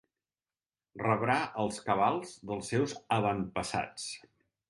[1.01, 4.09] Rebrà els cabals dels seus avantpassats.